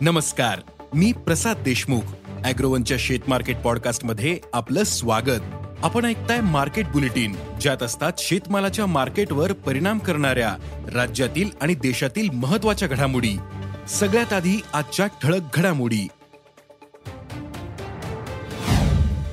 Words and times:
नमस्कार 0.00 0.60
मी 0.94 1.12
प्रसाद 1.12 1.56
देशमुख. 1.56 2.00
अॅग्रोवनच्या 2.44 2.96
शेत 3.00 3.18
मार्केट 3.28 3.56
पॉडकास्टमध्ये 3.56 4.38
आपलं 4.52 4.82
स्वागत. 4.82 5.40
आपण 5.82 6.04
ऐकताय 6.04 6.40
मार्केट 6.40 6.86
बुलेटिन 6.86 7.36
ज्यात 7.60 7.82
असतात 7.82 8.12
शेतमालाच्या 8.18 8.86
मार्केटवर 8.86 9.52
परिणाम 9.52 9.98
करणाऱ्या 9.98 10.56
राज्यातील 10.94 11.50
आणि 11.60 11.74
देशातील 11.74 12.30
महत्त्वाच्या 12.30 12.88
घडामोडी. 12.88 13.38
सगळ्यात 13.88 14.32
आधी 14.32 14.62
आजच्या 14.72 15.06
ठळक 15.06 15.40
घडामोडी. 15.54 16.08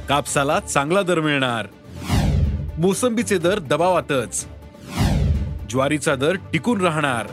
कापसाला 0.09 0.59
चांगला 0.59 1.01
दर 1.01 1.19
मिळणार. 1.19 1.67
मोसंबीचे 2.77 3.37
दर 3.37 3.59
दबावातच. 3.59 4.47
ज्वारीचा 5.69 6.15
दर 6.15 6.35
टिकून 6.35 6.81
राहणार. 6.81 7.27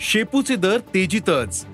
शेपूचे 0.00 0.56
दर 0.56 0.78
तेजीतच. 0.78 1.66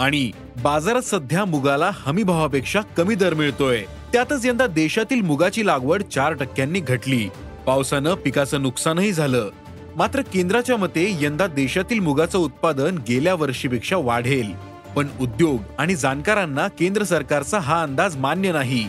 आणि 0.00 0.30
बाजारात 0.62 1.02
सध्या 1.02 1.44
मुगाला 1.44 1.90
हमी 1.94 2.22
भावापेक्षा 2.22 2.80
कमी 2.80 3.14
दर 3.14 3.34
मिळतोय. 3.34 3.84
त्यातच 4.12 4.46
यंदा 4.46 4.66
देशातील 4.66 5.20
मुगाची 5.20 5.66
लागवड 5.66 6.02
चार 6.02 6.32
टक्क्यांनी 6.32 6.80
घटली. 6.80 7.28
पावसानं 7.66 8.14
पिकाचं 8.14 8.62
नुकसानही 8.62 9.12
झालं. 9.12 9.48
मात्र 9.96 10.20
केंद्राच्या 10.20 10.76
मते 10.76 11.16
यंदा 11.20 11.46
देशातील 11.46 11.98
मुगाचं 11.98 12.38
उत्पादन 12.38 12.98
गेल्या 13.08 13.34
वर्षीपेक्षा 13.34 13.96
वाढेल. 13.96 14.52
पण 14.96 15.06
उद्योग 15.20 15.62
आणि 15.78 15.94
जाणकारांना 15.94 16.68
केंद्र 16.68 17.02
सरकारचा 17.02 17.58
हा 17.58 17.82
अंदाज 17.82 18.16
मान्य 18.16 18.52
नाही. 18.52 18.88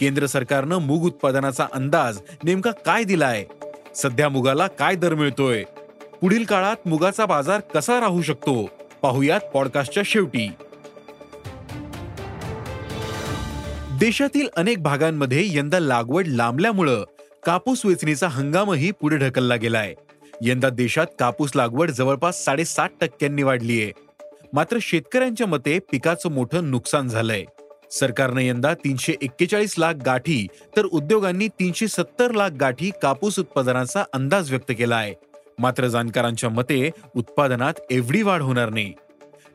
केंद्र 0.00 0.26
सरकारनं 0.26 0.78
मूग 0.78 1.02
उत्पादनाचा 1.02 1.66
अंदाज 1.72 2.18
नेमका 2.44 2.70
काय 2.70 3.04
दिलाय? 3.04 3.44
सध्या 3.94 4.28
मुगाला 4.28 4.66
काय 4.66 4.94
दर 4.94 5.14
मिळतोय? 5.14 5.64
पुढील 6.20 6.44
काळात 6.44 6.76
मुगाचा 6.86 7.26
बाजार 7.26 7.60
कसा 7.60 8.00
राहू 8.00 8.22
शकतो? 8.22 8.70
पाहुयात 9.02 9.40
पॉडकास्टच्या 9.40 10.02
शेवटी. 10.06 10.50
देशातील 13.98 14.48
अनेक 14.56 14.82
भागांमध्ये 14.82 15.56
यंदा 15.56 15.78
लागवड 15.78 16.26
लांबल्यामुळं 16.26 17.04
कापूस 17.46 17.86
वेचणीचा 17.86 18.28
हंगामही 18.28 18.90
पुढे 18.90 19.16
ढकलला 19.16 19.56
गेलाय. 19.56 19.94
यंदा 20.42 20.68
देशात 20.68 21.06
कापूस 21.18 21.50
लागवड 21.54 21.90
जवळपास 21.90 22.44
साडेसात 22.44 22.88
टक्क्यांनी 23.00 23.42
वाढलीय 23.42 23.90
मात्र 24.52 24.78
शेतकऱ्यांच्या 24.82 25.46
मते 25.46 25.78
पिकाचं 25.78 26.30
मोठं 26.30 26.70
नुकसान 26.70 27.08
झालंय. 27.08 27.44
सरकारनं 27.90 28.40
यंदा 28.40 28.74
तीनशे 28.74 29.14
एक्केचाळीस 29.22 29.74
लाख 29.78 29.94
गाठी 29.94 30.46
तर 30.76 30.84
उद्योगांनी 30.84 31.48
तीनशे 31.48 31.88
सत्तर 31.88 32.32
लाख 32.32 32.50
गाठी 32.50 32.90
कापूस 33.02 33.38
उत्पादनाचा 33.38 34.04
अंदाज 34.12 34.50
व्यक्त 34.50 34.72
केला 34.78 34.96
आहे. 34.96 35.14
मात्र 35.58 35.86
जाणकारांच्या 35.86 36.50
मते 36.50 36.90
उत्पादनात 37.16 37.74
एवढी 37.90 38.22
वाढ 38.22 38.42
होणार 38.42 38.70
नाही. 38.70 38.92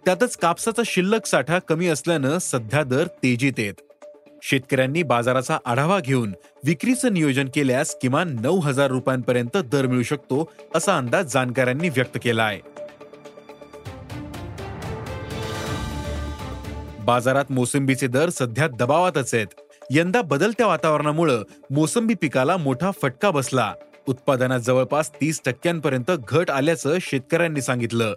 त्यातच 0.05 0.37
कापसाचा 0.37 0.81
शिल्लक 0.85 1.25
साठा 1.25 1.59
कमी 1.59 1.87
असल्यानं 1.87 2.37
सध्या 2.37 2.83
दर 2.83 3.07
तेजीत 3.23 3.53
येत 3.57 3.73
शेतकऱ्यांनी 4.43 5.03
बाजाराचा 5.03 5.57
आढावा 5.65 5.99
घेऊन 5.99 6.33
विक्रीचं 6.65 7.13
नियोजन 7.13 7.47
केल्यास 7.55 7.95
किमान 8.01 8.35
नऊ 8.39 8.59
हजार 8.59 8.91
रुपयांपर्यंत 8.91 9.57
दर 9.57 9.87
मिळू 9.87 10.03
शकतो 10.03 10.51
असा 10.75 10.97
अंदाज 10.97 11.33
जाणकारांनी 11.33 11.89
व्यक्त 11.89 12.17
केला 12.23 12.43
आहे. 12.43 12.59
बाजारात 16.99 17.45
मोसंबीचे 17.49 18.07
दर 18.07 18.29
सध्या 18.29 18.67
दबावातच 18.67 19.33
आहेत. 19.33 19.47
यंदा 19.91 20.21
बदलत्या 20.21 20.67
वातावरणामुळे 20.67 21.37
मोसंबी 21.71 22.13
पिकाला 22.13 22.57
मोठा 22.57 22.91
फटका 23.01 23.31
बसला. 23.31 23.73
उत्पादनात 24.07 24.59
जवळपास 24.59 25.11
तीस 25.11 25.41
टक्क्यांपर्यंत 25.45 26.11
घट 26.29 26.51
आल्याचं 26.51 26.97
शेतकऱ्यांनी 27.01 27.61
सांगितलं. 27.61 28.13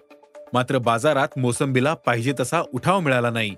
मात्र 0.52 0.78
बाजारात 0.78 1.28
मोसंबीला 1.36 1.94
पाहिजे 1.94 2.32
तसा 2.40 2.62
उठाव 2.72 3.00
मिळाला 3.00 3.30
नाही. 3.30 3.54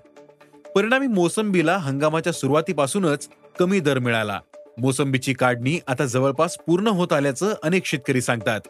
परिणामी 0.75 1.07
मोसंबीला 1.07 1.77
हंगामाच्या 1.77 2.33
सुरुवातीपासूनच 2.33 3.29
कमी 3.59 3.79
दर 3.79 3.99
मिळाला. 3.99 4.39
मोसंबीची 4.77 5.33
काढणी 5.33 5.79
आता 5.87 6.05
जवळपास 6.05 6.57
पूर्ण 6.67 6.87
होत 6.87 7.13
आल्याचं 7.13 7.53
अनेक 7.63 7.85
शेतकरी 7.85 8.21
सांगतात. 8.21 8.61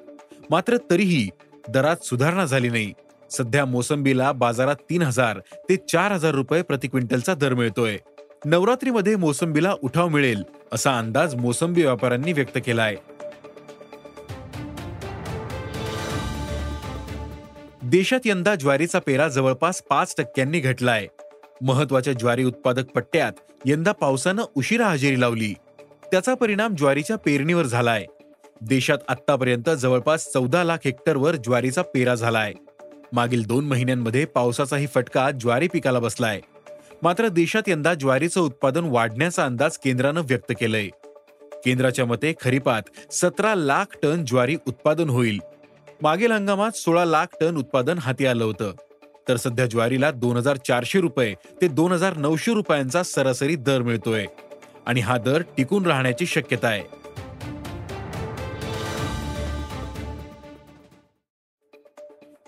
मात्र 0.49 0.77
तरीही 0.91 1.29
दरात 1.69 2.03
सुधारणा 2.03 2.45
झाली 2.45 2.69
नाही. 2.69 2.93
सध्या 3.31 3.65
मोसंबीला 3.65 4.31
बाजारात 4.31 4.75
तीन 4.89 5.01
हजार 5.01 5.39
ते 5.69 5.75
चार 5.75 6.11
हजार 6.11 6.31
रुपये 6.31 6.61
प्रति 6.61 6.87
क्विंटलचा 6.87 7.33
दर 7.33 7.53
मिळतोय. 7.53 7.97
नवरात्रीमध्ये 8.45 9.15
मोसंबीला 9.15 9.73
उठाव 9.83 10.07
मिळेल 10.07 10.43
असा 10.73 10.97
अंदाज 10.97 11.35
मोसंबी 11.35 11.81
व्यापाऱ्यांनी 11.81 12.33
व्यक्त 12.33 12.57
केलाय. 12.65 12.95
देशात 17.85 18.19
यंदा 18.25 18.55
ज्वारीचा 18.55 18.99
पेरा 18.99 19.27
जवळपास 19.27 19.81
पाच 19.89 20.15
टक्क्यांनी 20.17 20.59
घटला 20.59 20.91
आहे 20.91 21.07
महत्त्वाच्या 21.61 22.13
ज्वारी 22.13 22.43
उत्पादक 22.43 22.85
पट्ट्यात 22.85 23.31
यंदा 23.65 23.91
पावसानं 23.91 24.43
उशिरा 24.55 24.87
हजेरी 24.87 25.21
लावली. 25.21 25.53
त्याचा 26.11 26.33
परिणाम 26.33 26.75
ज्वारीच्या 26.75 27.15
पेरणीवर 27.15 27.65
झालाय. 27.65 28.05
देशात 28.61 28.97
आतापर्यंत 29.07 29.69
जवळपास 29.69 30.31
चौदा 30.33 30.63
लाख 30.63 30.77
हेक्टरवर 30.85 31.35
ज्वारीचा 31.35 31.81
पेरा 31.81 32.15
झालाय. 32.15 32.53
मागील 33.13 33.47
दोन 33.47 33.65
महिन्यांमध्ये 33.65 34.25
पावसाचाही 34.25 34.87
फटका 34.87 35.31
ज्वारी 35.31 35.67
पिकाला 35.67 35.99
बसलाय. 35.99 36.41
मात्र 37.03 37.27
देशात 37.27 37.63
यंदा 37.67 37.93
ज्वारीचं 37.93 38.41
उत्पादन 38.41 38.83
वाढण्याचा 38.83 39.45
अंदाज 39.45 39.77
केंद्रानं 39.77 40.21
व्यक्त 40.21 40.51
केलाय. 40.59 40.87
केंद्राच्या 41.65 42.05
मते 42.05 42.33
खरीपात 42.41 43.13
सतरा 43.13 43.55
लाख 43.55 43.85
टन 44.03 44.25
ज्वारी 44.25 44.57
उत्पादन 44.67 45.09
होईल. 45.09 45.39
मागील 46.01 46.31
हंगामात 46.31 46.71
सोळा 46.71 47.05
लाख 47.05 47.25
टन 47.41 47.57
उत्पादन 47.57 47.97
हाती 47.97 48.25
आलं 48.25 48.43
होतं. 48.43 48.71
तर 49.27 49.35
सध्या 49.35 49.65
ज्वारीला 49.65 50.11
दोन 50.11 50.37
हजार 50.37 50.57
चारशे 50.57 50.99
रुपये 50.99 51.33
ते 51.61 51.67
दोन 51.67 51.91
हजार 51.91 52.17
नऊशे 52.17 52.53
रुपयांचा 52.53 53.03
सरासरी 53.03 53.55
दर 53.55 53.81
मिळतोय. 53.81 54.25
आणि 54.85 54.99
हा 54.99 55.17
दर 55.17 55.41
टिकून 55.41 55.85
राहण्याची 55.85 56.25
शक्यता 56.25 56.67
आहे. 56.67 56.83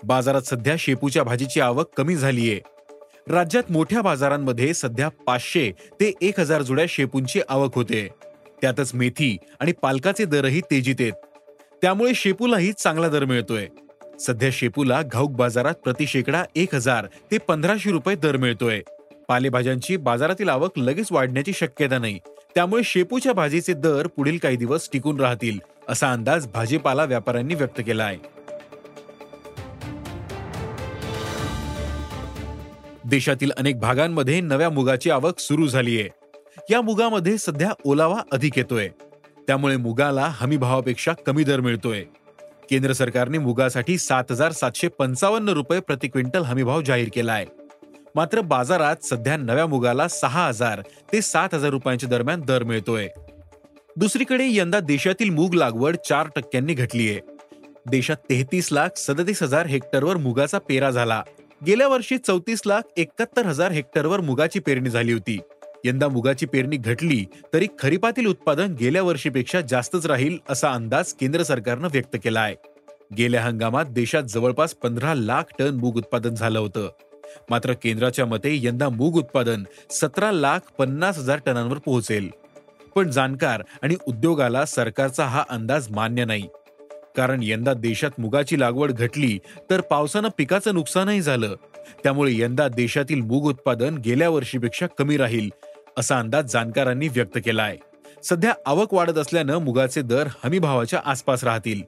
बाजारात 0.04 0.42
सध्या 0.42 0.74
शेपूच्या 0.78 1.22
भाजीची 1.22 1.60
आवक 1.60 1.88
कमी 1.96 2.16
झालीये. 2.16 2.60
राज्यात 3.28 3.70
मोठ्या 3.70 4.02
बाजारांमध्ये 4.02 4.74
सध्या 4.74 5.08
पाचशे 5.08 5.70
ते 5.70 6.12
एक 6.20 6.40
हजार 6.40 6.62
जुड्या 6.62 6.84
शेपूंची 6.88 7.40
आवक 7.48 7.74
होते. 7.74 8.08
त्यातच 8.62 8.94
मेथी 8.94 9.36
आणि 9.60 9.72
पालकाचे 9.72 10.24
दरही 10.24 10.60
तेजीत 10.60 10.94
आहेत. 11.00 11.12
त्यामुळे 11.82 12.14
शेपूलाही 12.14 12.72
चांगला 12.72 13.08
दर 13.08 13.24
मिळतोय. 13.24 13.66
सध्या 14.20 14.48
शेपूला 14.52 15.02
घाऊक 15.02 15.30
बाजारात 15.30 15.74
प्रति 15.74 16.06
शेकडा 16.06 16.44
एक 16.56 16.74
हजार 16.74 17.06
ते 17.30 17.38
पंधराशे 17.38 17.90
रुपये 17.90 18.16
दर 18.16 18.36
मिळतोय. 18.36 18.80
पालेभाज्यांची 19.28 19.96
बाजारातील 19.96 20.48
आवक 20.48 20.78
लगेच 20.78 21.08
वाढण्याची 21.10 21.52
शक्यता 21.52 21.98
नाही. 21.98 22.18
त्यामुळे 22.54 22.82
शेपूच्या 22.84 23.32
भाजीचे 23.32 23.72
दर 23.72 24.06
पुढील 24.06 24.38
काही 24.38 24.56
दिवस 24.56 24.88
टिकून 24.92 25.20
राहतील 25.20 25.58
असा 25.88 26.12
अंदाज 26.12 26.46
भाजीपाला 26.46 27.04
व्यापाऱ्यांनी 27.04 27.54
व्यक्त 27.54 27.80
केला 27.86 28.04
आहे 28.04 28.34
देशातील 33.04 33.50
अनेक 33.56 33.78
भागांमध्ये 33.80 34.40
नव्या 34.40 34.70
मुगाची 34.70 35.10
आवक 35.10 35.38
सुरू 35.38 35.66
झालीये. 35.66 36.08
या 36.70 36.80
मुगामध्ये 36.80 37.38
सध्या 37.38 37.70
ओलावा 37.84 38.20
अधिक 38.32 38.58
येतोय. 38.58 38.88
त्यामुळे 39.46 39.76
मुगाला 39.76 40.28
हमी 40.32 40.56
भावापेक्षा 40.56 41.12
कमी 41.26 41.44
दर 41.44 41.60
मिळतोय. 41.60 42.04
केंद्र 42.70 42.92
सरकारने 42.92 43.38
मुगासाठी 43.38 43.98
सात 43.98 44.24
हजार 44.30 44.52
सातशे 44.52 44.88
पंचावन्न 44.88 45.48
रुपये 45.48 45.80
प्रति 45.80 46.08
क्विंटल 46.08 46.42
हमीभाव 46.42 46.80
जाहीर 46.82 47.08
केला 47.14 47.32
आहे 47.32 47.46
मात्र 48.14 48.40
बाजारात 48.40 49.04
सध्या 49.04 49.36
नव्या 49.36 49.66
मुगाला 49.66 50.08
सहा 50.08 50.46
हजार 50.48 50.80
ते 51.12 51.20
सात 51.22 51.54
हजार 51.54 51.70
रुपयांच्या 51.70 52.08
दरम्यान 52.08 52.40
दर 52.40 52.62
मिळतोय. 52.62 53.08
दुसरीकडे 53.96 54.46
यंदा 54.50 54.80
देशातील 54.80 55.30
मूग 55.30 55.54
लागवड 55.54 55.96
चार 56.08 56.28
टक्क्यांनी 56.36 56.74
घटलीय. 56.74 57.18
देशात 57.90 58.16
तेहतीस 58.30 58.68
लाख 58.72 58.88
सदतीस 58.96 59.42
हजार 59.42 59.66
हेक्टरवर 59.66 60.16
मुगाचा 60.16 60.58
पेरा 60.58 60.90
झाला. 60.90 61.22
गेल्या 61.66 61.88
वर्षी 61.88 62.18
चौतीस 62.18 62.62
लाख 62.66 62.80
एकाहत्तर 62.96 63.46
हजार 63.46 63.72
हेक्टरवर 63.72 64.20
मुगाची 64.20 64.58
पेरणी 64.58 64.90
झाली 64.90 65.12
होती. 65.12 65.38
यंदा 65.86 66.08
मुगाची 66.08 66.46
पेरणी 66.46 66.76
घटली 66.76 67.24
तरी 67.52 67.66
खरीपातील 67.78 68.26
उत्पादन 68.26 68.74
गेल्या 68.80 69.02
वर्षीपेक्षा 69.02 69.60
जास्तच 69.60 70.06
राहील 70.06 70.38
असा 70.48 70.72
अंदाज 70.72 71.12
केंद्र 71.12 71.42
सरकारनं 71.42 71.88
व्यक्त 71.92 72.16
केला 72.24 72.40
आहे 72.40 72.54
गेल्या 73.16 73.42
हंगामात 73.42 73.84
देशात 73.84 74.22
जवळपास 74.22 74.74
पंधरा 74.74 75.14
लाख 75.14 75.42
टन 75.58 75.74
मूग 75.74 75.96
उत्पादन 75.96 76.34
झालं 76.34 76.58
होतं. 76.58 76.88
मात्र 77.50 77.72
केंद्राच्या 77.72 78.26
मते 78.26 78.58
यंदा 78.62 78.88
मूग 78.88 79.16
उत्पादन 79.16 79.64
सतरा 79.90 80.32
लाख 80.32 80.58
पन्नास 80.78 81.18
हजार 81.18 81.38
टनांवर 81.46 81.78
पोहोचेल. 81.78 82.28
पण 82.94 83.10
जाणकार 83.10 83.62
आणि 83.82 83.96
उद्योगाला 84.06 84.64
सरकारचा 84.64 85.24
हा 85.24 85.44
अंदाज 85.50 85.86
मान्य 85.90 86.24
नाही. 86.24 86.48
कारण 87.16 87.40
यंदा 87.42 87.74
देशात 87.74 88.10
मुगाची 88.18 88.60
लागवड 88.60 88.92
घटली 88.92 89.38
तर 89.70 89.80
पावसानं 89.80 90.28
पिकाचं 90.38 90.74
नुकसानही 90.74 91.20
झालं. 91.20 91.54
त्यामुळे 92.02 92.38
यंदा 92.38 92.68
देशातील 92.68 93.20
मूग 93.20 93.46
उत्पादन 93.46 93.98
गेल्या 93.98 94.28
वर्षीपेक्षा 94.28 94.86
कमी 94.98 95.16
राहील 95.16 95.48
असा 95.98 96.18
अंदाज 96.18 96.52
जाणकारांनी 96.52 97.08
व्यक्त 97.08 97.38
केला 97.44 97.62
आहे. 97.62 97.76
सध्या 98.24 98.52
आवक 98.66 98.94
वाढत 98.94 99.18
असल्यानं 99.18 99.58
मुगाचे 99.58 100.02
दर 100.02 100.26
हमीभावाच्या 100.44 101.00
आसपास 101.04 101.44
राहतील. 101.44 101.82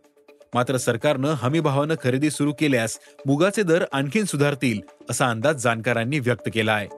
मात्र 0.55 0.77
सरकारनं 0.77 1.29
हमीभावानं 1.29 1.95
खरेदी 2.03 2.31
सुरू 2.31 2.53
केल्यास 2.53 2.99
मुगाचे 3.27 3.63
दर 3.63 3.85
आणखीन 3.93 4.25
सुधारतील 4.25 4.81
असा 5.11 5.29
अंदाज 5.29 5.57
जाणकारांनी 5.57 6.19
व्यक्त 6.19 6.49
केला 6.55 6.73
आहे. 6.73 6.89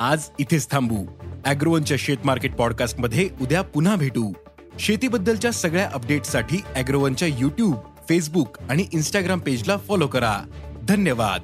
आज 0.00 0.28
इथेच 0.38 0.70
थांबू. 0.70 1.06
अॅग्रोवनच्या 1.46 1.96
शेत 2.00 2.16
मार्केट 2.24 2.54
पॉडकास्टमध्ये 2.54 3.28
उद्या 3.40 3.62
पुन्हा 3.62 3.96
भेटू. 3.96 4.32
शेतीबद्दलच्या 4.78 5.50
सगळ्या 5.50 5.90
अपडेटसाठी 5.94 6.56
अॅग्रोवनच्या 6.74 7.28
युट्यूब 7.28 7.74
फेसबुक 8.08 8.58
आणि 8.70 8.86
इन्स्टाग्राम 8.92 9.38
पेजला 9.38 9.76
फॉलो 9.76 10.06
करा. 10.06 10.38
धन्यवाद. 10.82 11.40